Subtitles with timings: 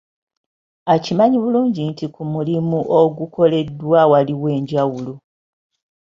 [0.93, 5.13] Akimanyi bulungi nti ku mulimu ogukoleddwa waliwo enjawulo.